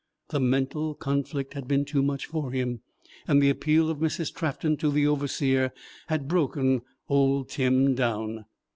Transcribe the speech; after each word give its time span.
The 0.29 0.39
mental 0.39 0.95
conflict 0.95 1.53
had 1.53 1.67
been 1.67 1.85
too 1.85 2.01
much 2.01 2.25
for 2.25 2.49
him, 2.51 2.79
and 3.27 3.39
the 3.39 3.51
appeal 3.51 3.91
of 3.91 3.99
Mrs. 3.99 4.33
Trafton 4.33 4.77
to 4.77 4.89
the 4.89 5.05
Overseer 5.05 5.73
had 6.07 6.27
broken 6.27 6.81
old 7.07 7.49
Tim 7.49 7.93
down. 7.93 8.45